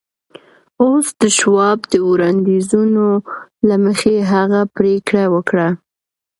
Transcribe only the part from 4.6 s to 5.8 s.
پرېکړه وکړه.